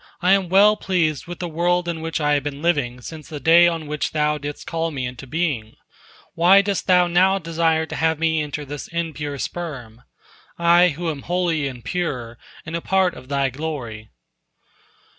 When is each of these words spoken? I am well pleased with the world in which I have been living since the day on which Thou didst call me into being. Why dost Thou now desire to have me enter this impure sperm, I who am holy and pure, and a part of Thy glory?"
I 0.19 0.31
am 0.31 0.49
well 0.49 0.77
pleased 0.77 1.27
with 1.27 1.37
the 1.37 1.47
world 1.47 1.87
in 1.87 2.01
which 2.01 2.19
I 2.19 2.33
have 2.33 2.41
been 2.41 2.63
living 2.63 3.01
since 3.01 3.29
the 3.29 3.39
day 3.39 3.67
on 3.67 3.85
which 3.85 4.13
Thou 4.13 4.39
didst 4.39 4.65
call 4.65 4.89
me 4.89 5.05
into 5.05 5.27
being. 5.27 5.75
Why 6.33 6.63
dost 6.63 6.87
Thou 6.87 7.05
now 7.05 7.37
desire 7.37 7.85
to 7.85 7.95
have 7.95 8.17
me 8.17 8.41
enter 8.41 8.65
this 8.65 8.87
impure 8.87 9.37
sperm, 9.37 10.01
I 10.57 10.87
who 10.87 11.11
am 11.11 11.21
holy 11.21 11.67
and 11.67 11.85
pure, 11.85 12.39
and 12.65 12.75
a 12.75 12.81
part 12.81 13.13
of 13.13 13.29
Thy 13.29 13.51
glory?" 13.51 14.09